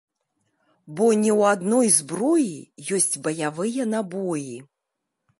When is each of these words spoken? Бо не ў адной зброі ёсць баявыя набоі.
Бо 0.99 1.09
не 1.23 1.31
ў 1.39 1.51
адной 1.57 1.91
зброі 1.97 2.55
ёсць 2.99 3.21
баявыя 3.27 3.83
набоі. 3.93 4.57